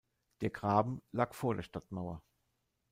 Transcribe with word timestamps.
Der 0.41 0.49
Graben 0.49 1.03
lag 1.11 1.35
vor 1.35 1.53
der 1.53 1.61
Stadtmauer. 1.61 2.23